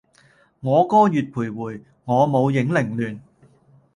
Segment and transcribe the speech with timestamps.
[0.61, 3.19] 我歌月徘徊，我舞影零亂